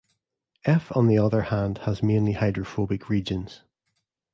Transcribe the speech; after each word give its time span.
F 0.65 0.91
on 0.97 1.05
the 1.05 1.19
other 1.19 1.43
hand 1.43 1.77
has 1.83 2.01
mainly 2.01 2.31
hydrophobic 2.31 3.07
regions. 3.07 3.61